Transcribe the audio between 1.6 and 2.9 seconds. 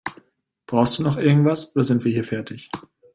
oder sind wir hier fertig?